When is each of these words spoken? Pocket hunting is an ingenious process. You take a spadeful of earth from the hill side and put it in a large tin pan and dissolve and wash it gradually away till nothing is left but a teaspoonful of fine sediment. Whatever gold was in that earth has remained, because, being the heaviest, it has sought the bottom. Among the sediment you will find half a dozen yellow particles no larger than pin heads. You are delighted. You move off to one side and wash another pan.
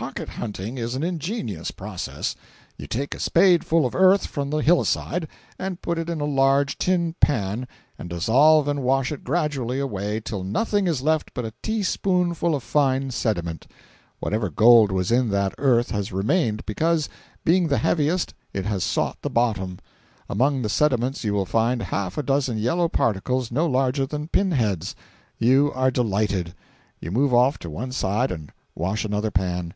Pocket 0.00 0.30
hunting 0.30 0.78
is 0.78 0.94
an 0.94 1.02
ingenious 1.02 1.70
process. 1.70 2.34
You 2.78 2.86
take 2.86 3.14
a 3.14 3.20
spadeful 3.20 3.84
of 3.84 3.94
earth 3.94 4.24
from 4.26 4.48
the 4.48 4.56
hill 4.62 4.82
side 4.86 5.28
and 5.58 5.82
put 5.82 5.98
it 5.98 6.08
in 6.08 6.22
a 6.22 6.24
large 6.24 6.78
tin 6.78 7.14
pan 7.20 7.68
and 7.98 8.08
dissolve 8.08 8.66
and 8.66 8.82
wash 8.82 9.12
it 9.12 9.22
gradually 9.24 9.78
away 9.78 10.18
till 10.18 10.42
nothing 10.42 10.86
is 10.86 11.02
left 11.02 11.34
but 11.34 11.44
a 11.44 11.52
teaspoonful 11.62 12.54
of 12.54 12.62
fine 12.62 13.10
sediment. 13.10 13.66
Whatever 14.20 14.48
gold 14.48 14.90
was 14.90 15.12
in 15.12 15.28
that 15.32 15.54
earth 15.58 15.90
has 15.90 16.12
remained, 16.12 16.64
because, 16.64 17.10
being 17.44 17.68
the 17.68 17.76
heaviest, 17.76 18.32
it 18.54 18.64
has 18.64 18.82
sought 18.82 19.18
the 19.20 19.28
bottom. 19.28 19.78
Among 20.30 20.62
the 20.62 20.70
sediment 20.70 21.22
you 21.24 21.34
will 21.34 21.44
find 21.44 21.82
half 21.82 22.16
a 22.16 22.22
dozen 22.22 22.56
yellow 22.56 22.88
particles 22.88 23.52
no 23.52 23.66
larger 23.66 24.06
than 24.06 24.28
pin 24.28 24.52
heads. 24.52 24.96
You 25.36 25.70
are 25.74 25.90
delighted. 25.90 26.54
You 27.00 27.10
move 27.10 27.34
off 27.34 27.58
to 27.58 27.68
one 27.68 27.92
side 27.92 28.30
and 28.30 28.50
wash 28.74 29.04
another 29.04 29.30
pan. 29.30 29.74